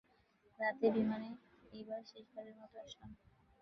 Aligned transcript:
রাতের 0.59 0.91
বিমানে 0.95 1.29
এবারই 1.73 2.05
শেষবারের 2.11 2.55
মতো 2.57 2.75
আসলাম। 2.79 3.11